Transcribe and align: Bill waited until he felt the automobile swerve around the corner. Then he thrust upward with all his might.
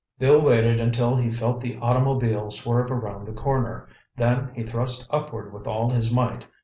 Bill 0.17 0.41
waited 0.41 0.79
until 0.79 1.15
he 1.15 1.31
felt 1.31 1.61
the 1.61 1.77
automobile 1.79 2.49
swerve 2.49 2.89
around 2.89 3.27
the 3.27 3.33
corner. 3.33 3.87
Then 4.17 4.49
he 4.55 4.63
thrust 4.63 5.05
upward 5.11 5.53
with 5.53 5.67
all 5.67 5.91
his 5.91 6.09
might. 6.11 6.47